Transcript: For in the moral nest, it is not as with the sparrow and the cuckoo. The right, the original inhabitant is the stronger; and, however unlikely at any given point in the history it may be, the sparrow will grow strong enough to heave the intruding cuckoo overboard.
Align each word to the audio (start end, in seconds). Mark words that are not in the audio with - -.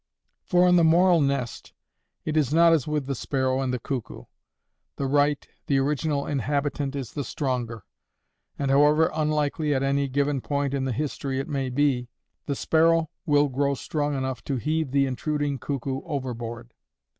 For 0.41 0.67
in 0.67 0.77
the 0.77 0.83
moral 0.83 1.21
nest, 1.21 1.73
it 2.25 2.35
is 2.35 2.51
not 2.51 2.73
as 2.73 2.87
with 2.87 3.05
the 3.05 3.13
sparrow 3.13 3.61
and 3.61 3.71
the 3.71 3.77
cuckoo. 3.77 4.23
The 4.95 5.05
right, 5.05 5.47
the 5.67 5.77
original 5.77 6.25
inhabitant 6.25 6.95
is 6.95 7.13
the 7.13 7.23
stronger; 7.23 7.83
and, 8.57 8.71
however 8.71 9.11
unlikely 9.13 9.75
at 9.75 9.83
any 9.83 10.07
given 10.09 10.41
point 10.41 10.73
in 10.73 10.85
the 10.85 10.91
history 10.91 11.37
it 11.39 11.47
may 11.47 11.69
be, 11.69 12.09
the 12.47 12.55
sparrow 12.55 13.11
will 13.27 13.47
grow 13.47 13.75
strong 13.75 14.17
enough 14.17 14.43
to 14.45 14.55
heave 14.55 14.89
the 14.89 15.05
intruding 15.05 15.59
cuckoo 15.59 16.01
overboard. 16.01 16.73